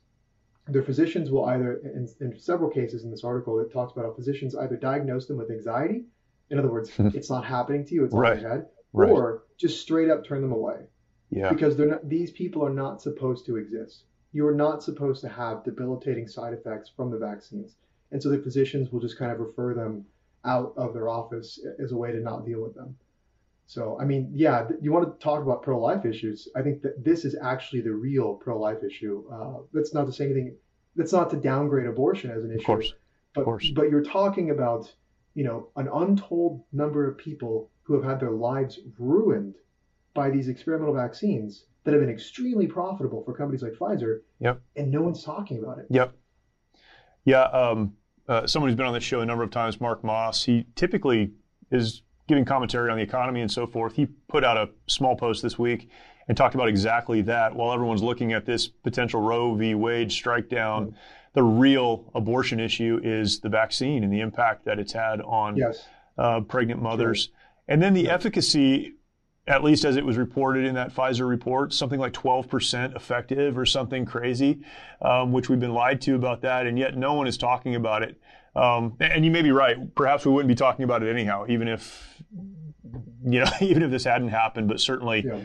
[0.69, 4.13] their physicians will either, in, in several cases in this article, it talks about how
[4.13, 6.05] physicians either diagnose them with anxiety,
[6.49, 8.37] in other words, it's not happening to you, it's right.
[8.37, 9.09] in your head, right.
[9.09, 10.77] or just straight up turn them away.
[11.29, 11.49] Yeah.
[11.49, 15.63] Because they're not, these people are not supposed to exist you're not supposed to have
[15.63, 17.77] debilitating side effects from the vaccines.
[18.11, 20.05] And so the physicians will just kind of refer them
[20.43, 22.97] out of their office as a way to not deal with them.
[23.65, 26.49] So, I mean, yeah, you want to talk about pro life issues.
[26.53, 29.23] I think that this is actually the real pro life issue.
[29.31, 30.57] Uh, that's not to say anything,
[30.97, 32.59] that's not to downgrade abortion as an issue.
[32.59, 32.93] Of course.
[33.35, 33.69] But, of course.
[33.69, 34.93] but you're talking about,
[35.33, 39.55] you know, an untold number of people who have had their lives ruined
[40.13, 44.21] by these experimental vaccines that have been extremely profitable for companies like Pfizer.
[44.39, 44.61] Yep.
[44.75, 45.85] And no one's talking about it.
[45.89, 46.15] Yep.
[47.23, 47.43] Yeah.
[47.43, 47.93] Um,
[48.27, 51.31] uh, someone who's been on this show a number of times, Mark Moss, he typically
[51.71, 53.95] is giving commentary on the economy and so forth.
[53.95, 55.89] He put out a small post this week
[56.27, 57.55] and talked about exactly that.
[57.55, 59.75] While everyone's looking at this potential Roe v.
[59.75, 60.95] Wade strike down, mm-hmm.
[61.33, 65.85] the real abortion issue is the vaccine and the impact that it's had on yes.
[66.17, 67.25] uh, pregnant mothers.
[67.25, 67.33] Sure.
[67.67, 68.13] And then the yeah.
[68.13, 68.95] efficacy
[69.47, 73.65] at least as it was reported in that Pfizer report, something like 12% effective or
[73.65, 74.61] something crazy,
[75.01, 78.01] um, which we've been lied to about that, and yet no one is talking about
[78.01, 78.19] it.
[78.55, 79.93] Um, and you may be right.
[79.95, 82.23] Perhaps we wouldn't be talking about it anyhow, even if
[83.25, 84.67] you know, even if this hadn't happened.
[84.67, 85.41] But certainly, yeah.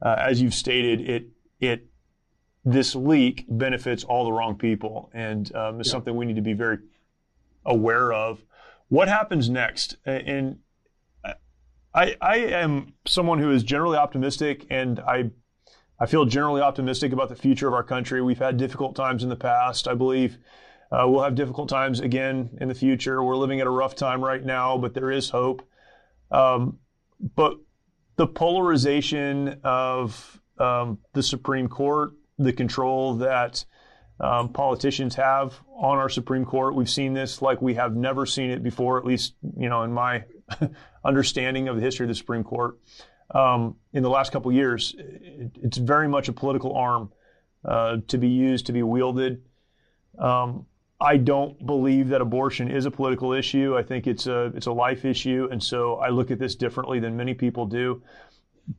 [0.00, 1.26] uh, as you've stated, it
[1.60, 1.86] it
[2.64, 5.90] this leak benefits all the wrong people, and um, is yeah.
[5.90, 6.78] something we need to be very
[7.64, 8.42] aware of.
[8.88, 9.96] What happens next?
[10.04, 10.58] And
[11.94, 15.30] I, I am someone who is generally optimistic, and I,
[15.98, 18.22] I feel generally optimistic about the future of our country.
[18.22, 19.86] We've had difficult times in the past.
[19.86, 20.38] I believe
[20.90, 23.22] uh, we'll have difficult times again in the future.
[23.22, 25.62] We're living at a rough time right now, but there is hope.
[26.30, 26.78] Um,
[27.34, 27.58] but
[28.16, 33.64] the polarization of um, the Supreme Court, the control that
[34.20, 38.50] um, politicians have on our Supreme Court, we've seen this like we have never seen
[38.50, 38.98] it before.
[38.98, 40.24] At least, you know, in my
[41.04, 42.78] understanding of the history of the Supreme Court
[43.32, 44.94] um, in the last couple years.
[44.98, 47.12] It, it's very much a political arm
[47.64, 49.42] uh, to be used, to be wielded.
[50.18, 50.66] Um,
[51.00, 53.76] I don't believe that abortion is a political issue.
[53.76, 57.00] I think it's a it's a life issue, and so I look at this differently
[57.00, 58.02] than many people do.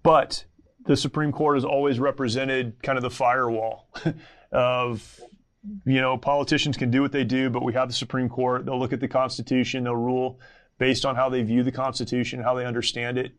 [0.03, 0.45] But
[0.85, 3.89] the Supreme Court has always represented kind of the firewall
[4.53, 5.19] of
[5.85, 8.65] you know politicians can do what they do, but we have the Supreme Court.
[8.65, 10.39] They'll look at the Constitution, they'll rule
[10.77, 13.33] based on how they view the Constitution, how they understand it.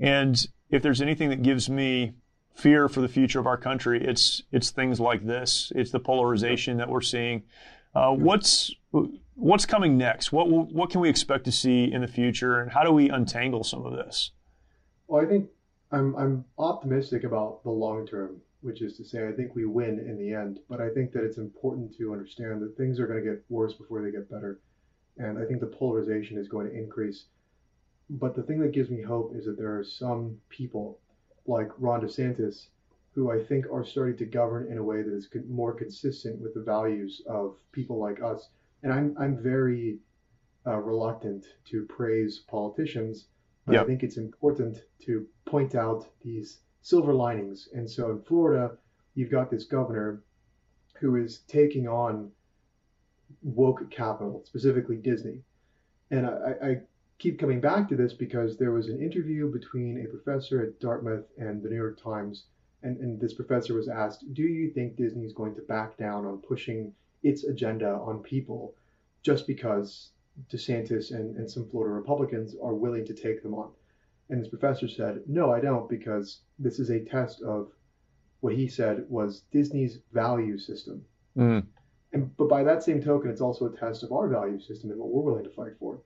[0.00, 0.36] And
[0.70, 2.14] if there's anything that gives me
[2.54, 5.72] fear for the future of our country, it's it's things like this.
[5.74, 7.44] It's the polarization that we're seeing.
[7.94, 8.74] Uh, what's
[9.34, 10.32] what's coming next?
[10.32, 13.64] What what can we expect to see in the future, and how do we untangle
[13.64, 14.32] some of this?
[15.06, 15.50] Well, I think
[15.92, 19.98] I'm I'm optimistic about the long term, which is to say, I think we win
[20.00, 20.60] in the end.
[20.68, 23.74] But I think that it's important to understand that things are going to get worse
[23.74, 24.58] before they get better
[25.18, 27.24] and I think the polarization is going to increase.
[28.10, 30.98] But the thing that gives me hope is that there are some people
[31.46, 32.66] like Ron DeSantis
[33.12, 36.52] who I think are starting to govern in a way that is more consistent with
[36.52, 38.50] the values of people like us.
[38.82, 39.98] And I'm I'm very
[40.66, 43.26] uh, reluctant to praise politicians,
[43.64, 43.82] but yep.
[43.82, 47.68] I think it's important to point out these silver linings.
[47.74, 48.70] And so in Florida,
[49.16, 50.22] you've got this governor
[51.00, 52.30] who is taking on
[53.42, 55.42] woke capital, specifically Disney.
[56.12, 56.80] And I, I,
[57.18, 61.24] keep coming back to this because there was an interview between a professor at Dartmouth
[61.38, 62.44] and the New York Times,
[62.84, 66.24] and, and this professor was asked, Do you think Disney is going to back down
[66.24, 66.92] on pushing
[67.24, 68.74] its agenda on people
[69.22, 70.10] just because
[70.52, 73.70] DeSantis and, and some Florida Republicans are willing to take them on?
[74.28, 77.70] And his professor said, No, I don't, because this is a test of
[78.40, 81.04] what he said was Disney's value system.
[81.36, 81.64] Mm.
[82.12, 84.98] And, but by that same token, it's also a test of our value system and
[84.98, 86.00] what we're willing to fight for.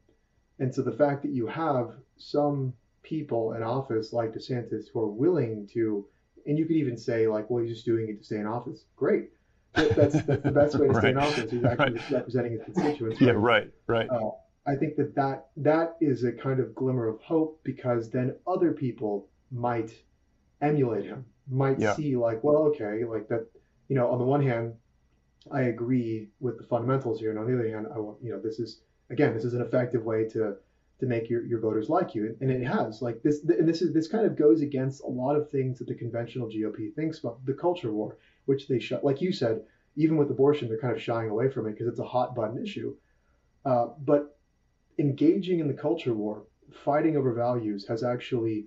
[0.58, 5.08] And so the fact that you have some people in office like DeSantis who are
[5.08, 6.06] willing to,
[6.46, 8.84] and you could even say like, well, he's just doing it to stay in office.
[8.96, 9.30] Great.
[9.74, 11.00] That's, that's the best way to right.
[11.00, 12.10] stay in office is actually right.
[12.10, 13.20] representing his constituents.
[13.20, 13.28] Right?
[13.28, 14.10] Yeah, right, right.
[14.10, 14.30] Uh,
[14.66, 18.72] I think that, that that is a kind of glimmer of hope because then other
[18.72, 19.92] people might
[20.60, 21.94] emulate him, might yeah.
[21.94, 23.46] see like, well, okay, like that,
[23.88, 24.74] you know, on the one hand,
[25.50, 28.40] I agree with the fundamentals here, and on the other hand, I want you know
[28.40, 30.56] this is again this is an effective way to
[31.00, 33.42] to make your, your voters like you, and it has like this.
[33.44, 36.48] And this is this kind of goes against a lot of things that the conventional
[36.48, 39.02] GOP thinks about the culture war, which they shut.
[39.02, 39.62] Like you said,
[39.96, 42.62] even with abortion, they're kind of shying away from it because it's a hot button
[42.62, 42.94] issue.
[43.64, 44.38] Uh, but
[44.98, 46.44] engaging in the culture war,
[46.84, 48.66] fighting over values, has actually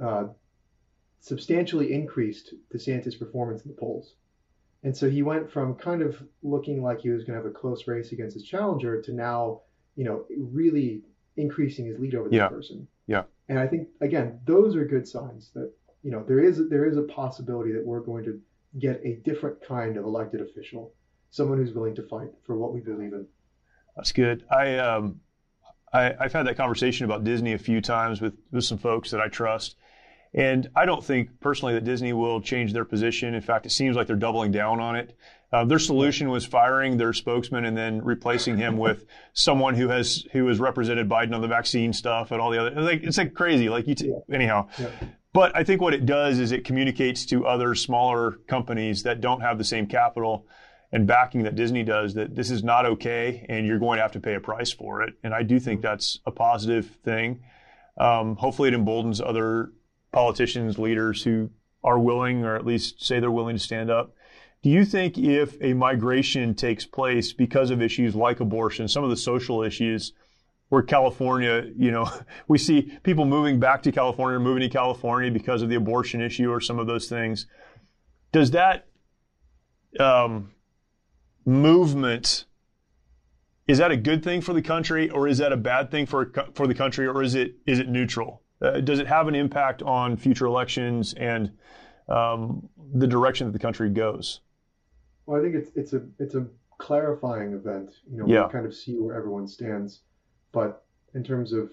[0.00, 0.24] uh,
[1.20, 4.14] substantially increased DeSantis' performance in the polls.
[4.82, 7.54] And so he went from kind of looking like he was going to have a
[7.54, 9.62] close race against his challenger to now,
[9.96, 11.02] you know, really
[11.36, 12.48] increasing his lead over this yeah.
[12.48, 12.86] person.
[13.06, 13.22] Yeah.
[13.48, 16.96] And I think again, those are good signs that you know there is there is
[16.96, 18.40] a possibility that we're going to
[18.78, 20.92] get a different kind of elected official,
[21.30, 23.26] someone who's willing to fight for what we believe in.
[23.96, 24.44] That's good.
[24.50, 25.20] I um,
[25.94, 29.20] I, have had that conversation about Disney a few times with, with some folks that
[29.20, 29.76] I trust.
[30.34, 33.34] And I don't think personally that Disney will change their position.
[33.34, 35.16] In fact, it seems like they're doubling down on it.
[35.52, 40.26] Uh, their solution was firing their spokesman and then replacing him with someone who has
[40.32, 42.70] who has represented Biden on the vaccine stuff and all the other.
[42.70, 43.68] It's like it's like crazy.
[43.68, 44.66] Like you, t- anyhow.
[44.76, 44.90] Yeah.
[45.32, 49.42] But I think what it does is it communicates to other smaller companies that don't
[49.42, 50.48] have the same capital
[50.92, 54.12] and backing that Disney does that this is not okay and you're going to have
[54.12, 55.14] to pay a price for it.
[55.22, 57.42] And I do think that's a positive thing.
[57.96, 59.72] Um, hopefully, it emboldens other
[60.12, 61.50] politicians, leaders who
[61.82, 64.14] are willing, or at least say they're willing to stand up.
[64.62, 69.10] Do you think if a migration takes place because of issues like abortion, some of
[69.10, 70.12] the social issues,
[70.70, 72.10] where California, you know,
[72.48, 76.20] we see people moving back to California, or moving to California because of the abortion
[76.22, 77.46] issue or some of those things,
[78.32, 78.86] does that
[80.00, 80.53] um,
[81.44, 82.46] movement
[83.66, 86.32] is that a good thing for the country or is that a bad thing for
[86.54, 88.42] for the country or is it is it neutral?
[88.60, 91.52] Uh, does it have an impact on future elections and
[92.08, 94.40] um, the direction that the country goes?
[95.26, 96.46] Well, I think it's it's a it's a
[96.78, 97.90] clarifying event.
[98.10, 98.46] You know, yeah.
[98.46, 100.00] we kind of see where everyone stands,
[100.52, 101.70] but in terms of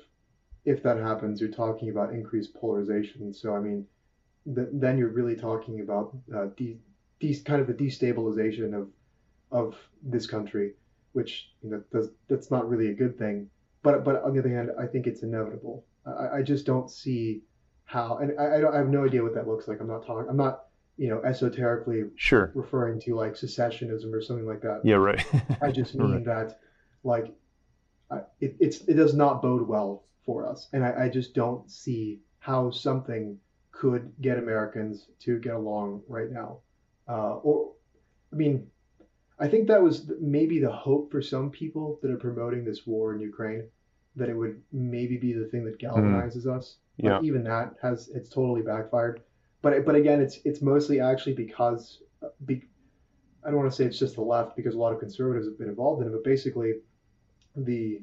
[0.64, 3.34] if that happens, you're talking about increased polarization.
[3.34, 3.86] So I mean,
[4.46, 6.80] th- then you're really talking about uh, de-
[7.20, 8.90] de- kind of the destabilization of
[9.52, 10.74] of this country,
[11.14, 13.50] which you know does, that's not really a good thing.
[13.84, 15.86] But but on the other hand, I think it's inevitable.
[16.06, 17.42] I, I just don't see
[17.86, 19.80] how, and I, I, I have no idea what that looks like.
[19.82, 20.30] I'm not talking.
[20.30, 20.66] I'm not
[20.98, 24.82] you know esoterically sure referring to like secessionism or something like that.
[24.84, 25.26] Yeah, right.
[25.62, 26.26] I just mean right.
[26.26, 26.60] that
[27.04, 27.34] like
[28.40, 32.20] it, it's it does not bode well for us, and I, I just don't see
[32.40, 33.38] how something
[33.72, 36.60] could get Americans to get along right now.
[37.08, 37.72] Uh, or,
[38.32, 38.68] I mean,
[39.42, 43.14] I think that was maybe the hope for some people that are promoting this war
[43.14, 43.64] in Ukraine,
[44.16, 45.88] that it would maybe be the thing that hmm.
[45.88, 46.58] galvanizes mm.
[46.58, 46.78] us.
[46.98, 47.18] Yeah.
[47.18, 49.22] But even that has it's totally backfired.
[49.64, 52.04] But but again, it's it's mostly actually because
[52.46, 52.64] be,
[53.44, 55.58] I don't want to say it's just the left because a lot of conservatives have
[55.58, 56.74] been involved in it, but basically
[57.56, 58.02] the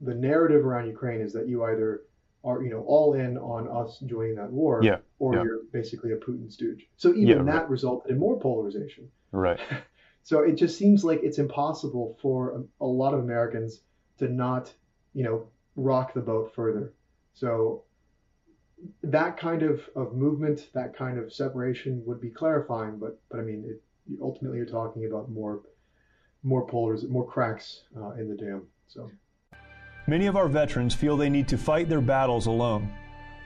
[0.00, 2.02] the narrative around Ukraine is that you either
[2.42, 4.96] are you know all in on us joining that war, yeah.
[5.20, 5.42] or yeah.
[5.44, 6.88] you're basically a Putin stooge.
[6.96, 7.70] So even that right.
[7.70, 9.08] resulted in more polarization.
[9.30, 9.60] Right.
[10.22, 13.80] So it just seems like it's impossible for a, lot of Americans
[14.18, 14.72] to not,
[15.14, 16.92] you know, rock the boat further.
[17.34, 17.84] So
[19.02, 23.42] that kind of, of movement, that kind of separation would be clarifying, but but I
[23.42, 23.82] mean, it,
[24.20, 25.62] ultimately you're talking about more
[26.42, 28.62] more polars, more cracks uh, in the dam.
[28.88, 29.10] So
[30.06, 32.90] many of our veterans feel they need to fight their battles alone.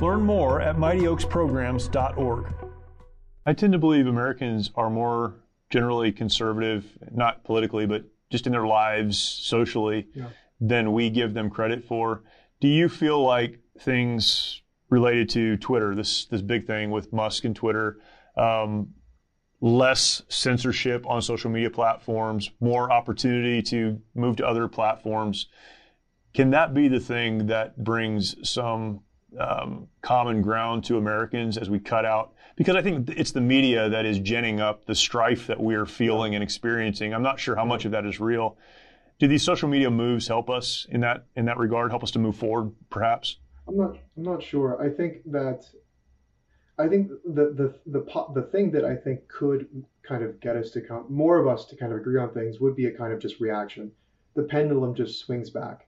[0.00, 2.54] Learn more at mightyoaksprograms.org.
[3.44, 5.34] I tend to believe Americans are more
[5.68, 10.28] generally conservative, not politically, but just in their lives socially, yeah.
[10.58, 12.22] than we give them credit for.
[12.60, 17.54] Do you feel like things related to Twitter, this this big thing with Musk and
[17.54, 17.98] Twitter,
[18.38, 18.94] um,
[19.60, 25.48] less censorship on social media platforms, more opportunity to move to other platforms,
[26.32, 29.00] can that be the thing that brings some
[29.38, 33.88] um, common ground to Americans as we cut out because I think it's the media
[33.88, 37.14] that is ginning up the strife that we're feeling and experiencing.
[37.14, 38.58] I'm not sure how much of that is real.
[39.18, 41.90] Do these social media moves help us in that in that regard?
[41.90, 43.38] Help us to move forward, perhaps?
[43.66, 43.96] I'm not.
[44.16, 44.78] I'm not sure.
[44.82, 45.64] I think that.
[46.78, 49.66] I think the the the the thing that I think could
[50.02, 52.60] kind of get us to come more of us to kind of agree on things
[52.60, 53.92] would be a kind of just reaction.
[54.34, 55.86] The pendulum just swings back.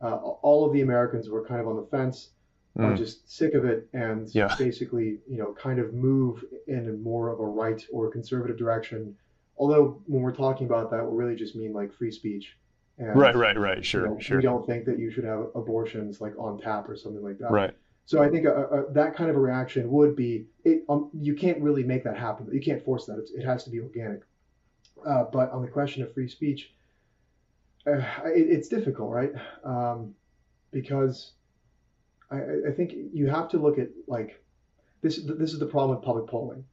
[0.00, 2.30] Uh, all of the Americans were kind of on the fence
[2.76, 2.84] mm.
[2.84, 4.54] are just sick of it and yeah.
[4.58, 9.16] basically, you know, kind of move in a more of a right or conservative direction.
[9.58, 12.56] Although when we're talking about that, we really just mean like free speech
[12.98, 13.84] And, right, right, right.
[13.84, 14.36] Sure, you know, sure.
[14.36, 17.50] We don't think that you should have abortions like on tap or something like that.
[17.50, 17.74] Right.
[18.04, 20.84] So I think a, a, that kind of a reaction would be it.
[20.88, 22.48] Um, you can't really make that happen.
[22.52, 23.18] You can't force that.
[23.18, 24.22] It's, it has to be organic.
[25.06, 26.72] Uh, but on the question of free speech,
[27.86, 29.32] uh, it, it's difficult, right?
[29.64, 30.14] Um,
[30.70, 31.32] because
[32.32, 34.42] I, I, think you have to look at like
[35.02, 35.20] this.
[35.22, 36.64] This is the problem with public polling.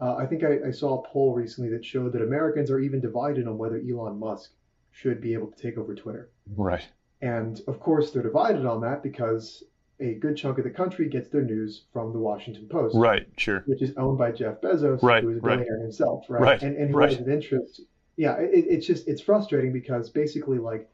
[0.00, 3.00] Uh, I think I, I, saw a poll recently that showed that Americans are even
[3.00, 4.52] divided on whether Elon Musk
[4.92, 6.30] should be able to take over Twitter.
[6.56, 6.86] Right.
[7.20, 9.64] And of course, they're divided on that because
[10.00, 12.96] a good chunk of the country gets their news from the Washington Post.
[12.96, 13.64] Right, sure.
[13.66, 15.58] Which is owned by Jeff Bezos, right, who is a right.
[15.58, 16.40] billionaire himself, right?
[16.40, 17.10] Right, and and who right.
[17.10, 17.80] has an interest.
[18.16, 20.88] Yeah, it, it's just it's frustrating because basically like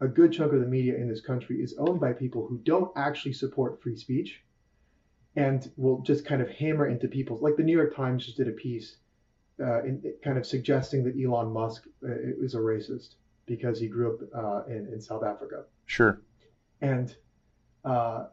[0.00, 2.90] a good chunk of the media in this country is owned by people who don't
[2.96, 4.42] actually support free speech
[5.36, 8.48] and will just kind of hammer into people's like the New York Times just did
[8.48, 8.96] a piece
[9.60, 13.14] uh, in, kind of suggesting that Elon Musk uh, is a racist
[13.46, 15.64] because he grew up uh, in, in South Africa.
[15.86, 16.20] Sure.
[16.82, 17.14] And
[17.84, 18.26] uh,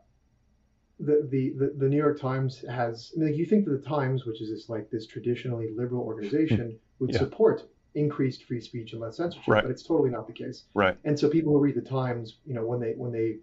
[0.99, 3.88] the, the, the, the New York Times has, I mean, like you think that the
[3.88, 7.20] Times, which is this like this traditionally liberal organization, would Yeah.
[7.20, 7.64] support
[7.96, 9.64] increased free speech and less censorship, Right.
[9.64, 10.66] but it's totally not the case.
[10.74, 10.98] Right.
[11.04, 13.38] And so people who read the Times, you know, when they when they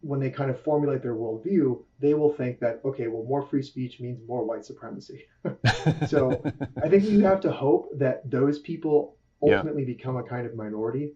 [0.00, 3.62] when they kind of formulate their worldview, they will think that okay, well, more free
[3.62, 5.24] speech means more white supremacy.
[6.08, 6.42] so
[6.82, 9.56] I think you have to hope that those people Yeah.
[9.58, 11.14] ultimately become a kind of minority.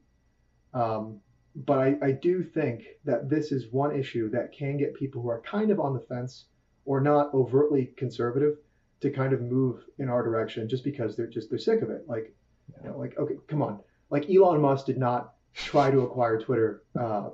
[0.75, 1.21] Um,
[1.55, 5.31] but I, I do think that this is one issue that can get people who
[5.31, 6.47] are kind of on the fence
[6.85, 8.59] or not overtly conservative
[9.01, 12.05] to kind of move in our direction just because they're just they're sick of it.
[12.07, 12.35] Like,
[12.83, 13.81] you know, like okay, come on.
[14.11, 17.31] Like Elon Musk did not try to acquire Twitter uh,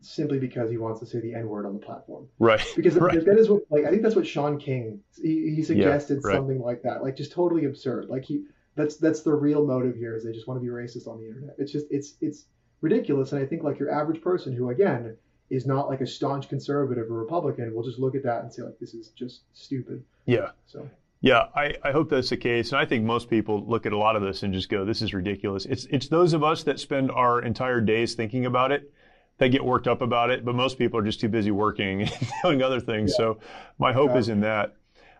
[0.00, 2.28] simply because he wants to say the N word on the platform.
[2.38, 2.66] Right.
[2.76, 3.24] Because right.
[3.24, 6.34] that is what like I think that's what Shaun King he, he suggested right.
[6.34, 7.02] something like that.
[7.02, 8.08] Like just totally absurd.
[8.08, 8.44] Like he
[8.74, 11.26] that's that's the real motive here is they just want to be racist on the
[11.26, 11.54] internet.
[11.58, 12.46] It's just it's it's
[12.80, 15.16] ridiculous and I think like your average person who again
[15.50, 18.62] is not like a staunch conservative or Republican will just look at that and say
[18.62, 20.02] like this is just stupid.
[20.26, 20.50] Yeah.
[20.66, 20.88] So
[21.22, 22.72] Yeah, I, I hope that's the case.
[22.72, 25.02] And I think most people look at a lot of this and just go, this
[25.02, 25.66] is ridiculous.
[25.66, 28.92] It's, it's those of us that spend our entire days thinking about it
[29.38, 32.28] that get worked up about it, but most people are just too busy working and
[32.42, 33.14] doing other things.
[33.16, 33.38] So
[33.78, 34.74] my hope is in that.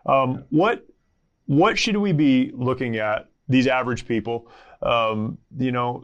[0.05, 0.85] Um, what,
[1.45, 4.49] what should we be looking at, these average people?
[4.81, 6.03] Um, you know,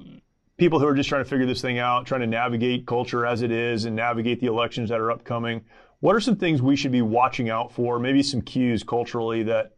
[0.58, 3.41] people who are just trying to figure this thing out, trying to navigate culture as
[3.41, 5.66] it is and navigate the elections that are upcoming.
[6.00, 8.00] What are some things we should be watching out for?
[8.00, 9.74] Maybe some cues culturally that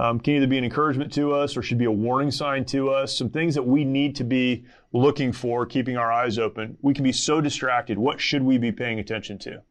[0.00, 2.88] um, can either be an encouragement to us or should be a warning sign to
[2.88, 3.14] us.
[3.14, 6.78] Some things that we need to be looking for, keeping our eyes open.
[6.80, 7.98] We can be so distracted.
[7.98, 9.62] What should we be paying attention to?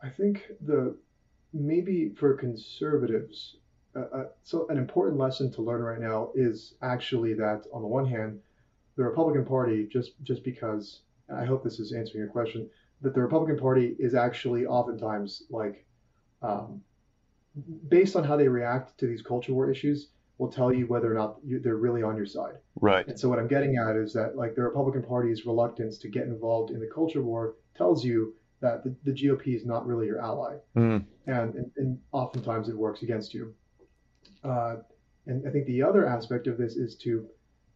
[0.00, 0.96] I think the
[1.52, 3.56] maybe for conservatives,
[3.96, 7.88] uh, uh, so an important lesson to learn right now is actually that on the
[7.88, 8.38] one hand,
[8.96, 11.00] the Republican Party just just because
[11.34, 12.70] I hope this is answering your question
[13.02, 15.84] that the Republican Party is actually oftentimes like
[16.42, 16.80] um,
[17.88, 21.14] based on how they react to these culture war issues will tell you whether or
[21.14, 22.54] not you, they're really on your side.
[22.80, 23.06] Right.
[23.06, 26.24] And so what I'm getting at is that like the Republican Party's reluctance to get
[26.24, 30.20] involved in the culture war tells you that the, the GOP is not really your
[30.20, 31.04] ally, Mm.
[31.26, 33.54] and, and and oftentimes it works against you.
[34.44, 34.76] Uh,
[35.26, 37.26] and I think the other aspect of this is to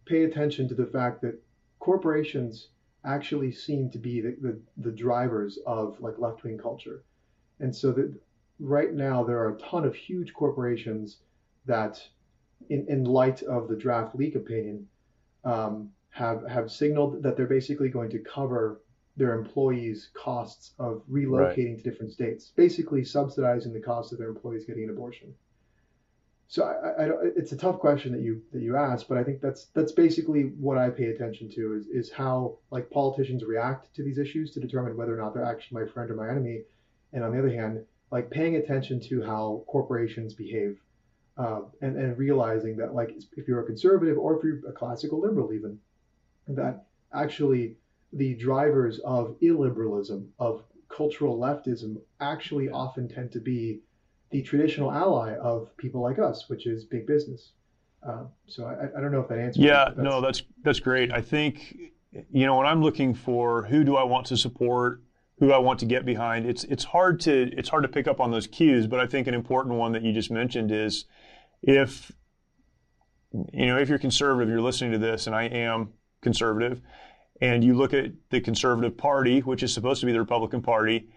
[0.06, 1.42] pay attention to the fact that
[1.80, 2.68] corporations
[3.04, 7.04] actually seem to be the, the, the drivers of like left wing culture,
[7.60, 8.14] and so that
[8.58, 11.18] right now there are a ton of huge corporations
[11.66, 12.00] that,
[12.68, 14.88] in in light of the draft leak opinion,
[15.44, 18.80] um, have have signaled that they're basically going to cover
[19.16, 24.64] their employees' costs of relocating to different states, basically subsidizing the cost of their employees
[24.64, 25.32] getting an abortion.
[26.48, 29.24] So I, I, I, it's a tough question that you that you asked, but I
[29.24, 33.94] think that's that's basically what I pay attention to is is how like politicians react
[33.96, 36.62] to these issues to determine whether or not they're actually my friend or my enemy,
[37.12, 40.78] and on the other hand, like paying attention to how corporations behave,
[41.36, 45.20] uh, and and realizing that like if you're a conservative or if you're a classical
[45.20, 45.78] liberal even,
[46.48, 47.76] that actually
[48.12, 53.80] the drivers of illiberalism, of cultural leftism, actually often tend to be
[54.30, 57.52] the traditional ally of people like us, which is big business.
[58.06, 59.64] Uh, so I, I, don't know if that answers.
[59.64, 61.12] Yeah, it, no, that's that's great.
[61.12, 61.76] I think
[62.30, 65.00] you know when I'm looking for who do I want to support,
[65.38, 66.46] who I want to get behind.
[66.46, 69.26] It's it's hard to it's hard to pick up on those cues, but I think
[69.26, 71.04] an important one that you just mentioned is
[71.62, 72.12] if
[73.52, 76.80] you know if you're conservative, you're listening to this, and I am conservative
[77.40, 81.08] and you look at the conservative party, which is supposed to be the Republican Party,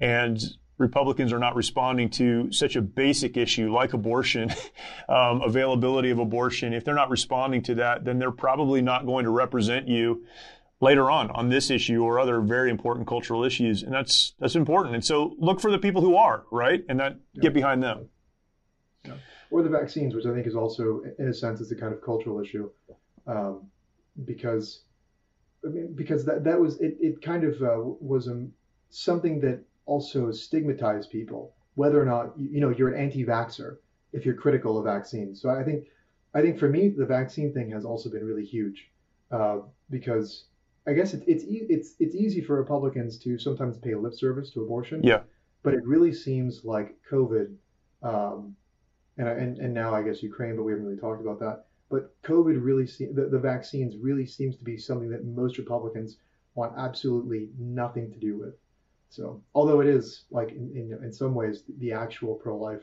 [0.00, 0.42] and
[0.78, 4.50] Republicans are not responding to such a basic issue like abortion,
[5.08, 9.24] um, availability of abortion, if they're not responding to that, then they're probably not going
[9.24, 10.24] to represent you
[10.80, 13.82] later on on this issue or other very important cultural issues.
[13.82, 14.94] And that's, that's important.
[14.94, 16.84] And so look for the people who are, right?
[16.88, 17.42] And that yeah.
[17.42, 18.08] get behind them.
[19.04, 19.14] Yeah.
[19.50, 22.02] Or the vaccines, which I think is also, in a sense, is a kind of
[22.02, 22.70] cultural issue.
[23.26, 23.68] Um,
[24.24, 24.82] because,
[25.64, 28.46] I mean, because that, that was, it, it kind of uh, was a,
[28.90, 33.76] something that also stigmatized people, whether or not you know you're an anti-vaxxer
[34.12, 35.40] if you're critical of vaccines.
[35.40, 35.86] So I think
[36.34, 38.90] I think for me the vaccine thing has also been really huge
[39.30, 39.58] uh,
[39.90, 40.44] because
[40.86, 44.62] I guess it, it's it's it's easy for Republicans to sometimes pay lip service to
[44.62, 45.02] abortion.
[45.02, 45.20] Yeah.
[45.62, 47.54] But it really seems like COVID,
[48.02, 48.54] um,
[49.18, 51.64] and, and and now I guess Ukraine, but we haven't really talked about that.
[51.88, 56.18] But COVID really se- the, the vaccines really seems to be something that most Republicans
[56.54, 58.54] want absolutely nothing to do with.
[59.08, 62.82] So, although it is like in, in, in some ways the actual pro life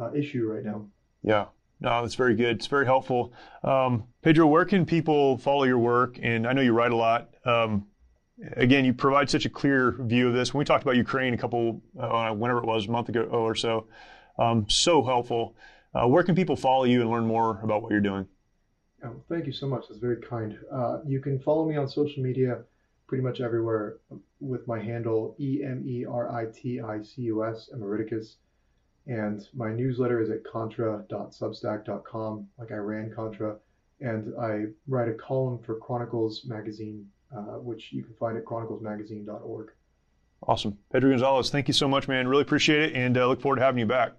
[0.00, 0.86] uh, issue right now.
[1.22, 1.46] Yeah.
[1.82, 2.56] No, that's very good.
[2.56, 3.32] It's very helpful.
[3.64, 6.16] Um, Pedro, where can people follow your work?
[6.22, 7.34] And I know you write a lot.
[7.44, 7.88] Um,
[8.56, 10.54] again, you provide such a clear view of this.
[10.54, 13.56] When we talked about Ukraine a couple, uh, whenever it was, a month ago or
[13.56, 13.88] so,
[14.38, 15.56] um, so helpful.
[15.92, 18.28] Uh, where can people follow you and learn more about what you're doing?
[19.04, 19.86] Oh, thank you so much.
[19.88, 20.56] That's very kind.
[20.72, 22.62] Uh, you can follow me on social media
[23.08, 23.96] pretty much everywhere
[24.38, 28.36] with my handle E M E R I T I C U S Emeriticus.
[29.06, 33.56] And my newsletter is at contra.substack.com, like Iran Contra.
[34.00, 39.70] And I write a column for Chronicles Magazine, uh, which you can find at chroniclesmagazine.org.
[40.46, 40.76] Awesome.
[40.92, 42.26] Pedro Gonzalez, thank you so much, man.
[42.26, 44.12] Really appreciate it and uh, look forward to having you back.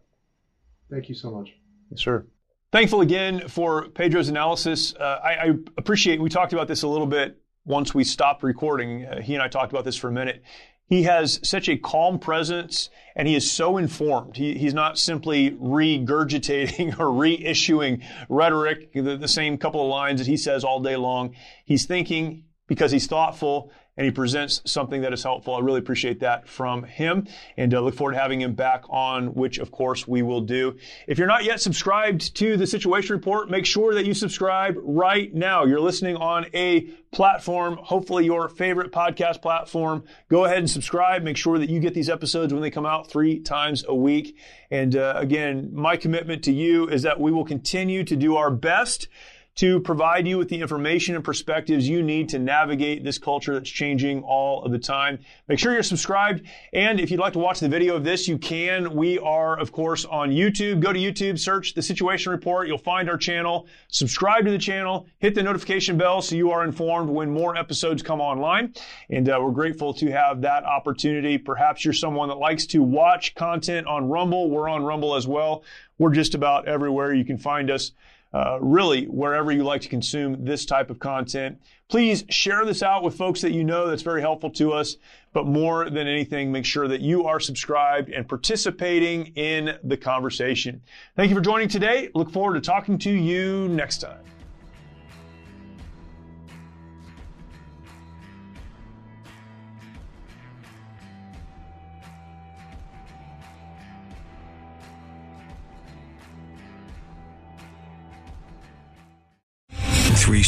[0.89, 1.53] Thank you so much.
[1.89, 2.25] Yes, sir.
[2.71, 4.95] Thankful again for Pedro's analysis.
[4.95, 9.05] Uh, I, I, appreciate, we talked about this a little bit once we stopped recording,
[9.05, 10.43] uh, he and I talked about this for a minute.
[10.85, 14.37] He has such a calm presence and he is so informed.
[14.37, 20.27] He, he's not simply regurgitating or reissuing rhetoric, the, the same couple of lines that
[20.27, 21.35] he says all day long.
[21.65, 25.55] He's thinking because he's thoughtful and he presents something that is helpful.
[25.55, 27.27] I really appreciate that from him
[27.57, 30.77] and uh, look forward to having him back on, which of course we will do.
[31.07, 35.33] If you're not yet subscribed to the Situation Report, make sure that you subscribe right
[35.33, 35.65] now.
[35.65, 36.81] You're listening on a
[37.11, 40.03] platform, hopefully your favorite podcast platform.
[40.29, 41.21] Go ahead and subscribe.
[41.21, 44.37] Make sure that you get these episodes when they come out three times a week.
[44.71, 48.49] And uh, again, my commitment to you is that we will continue to do our
[48.49, 49.07] best
[49.55, 53.69] to provide you with the information and perspectives you need to navigate this culture that's
[53.69, 55.19] changing all of the time.
[55.47, 56.41] Make sure you're subscribed.
[56.73, 58.95] And if you'd like to watch the video of this, you can.
[58.95, 60.79] We are, of course, on YouTube.
[60.79, 62.67] Go to YouTube, search the Situation Report.
[62.67, 63.67] You'll find our channel.
[63.89, 65.05] Subscribe to the channel.
[65.19, 68.73] Hit the notification bell so you are informed when more episodes come online.
[69.11, 71.37] And uh, we're grateful to have that opportunity.
[71.37, 74.49] Perhaps you're someone that likes to watch content on Rumble.
[74.49, 75.63] We're on Rumble as well.
[75.99, 77.13] We're just about everywhere.
[77.13, 77.91] You can find us
[78.33, 81.59] uh, really wherever you like to consume this type of content.
[81.87, 84.97] Please share this out with folks that you know that's very helpful to us.
[85.33, 90.81] But more than anything, make sure that you are subscribed and participating in the conversation.
[91.15, 92.09] Thank you for joining today.
[92.15, 94.32] Look forward to talking to you next time.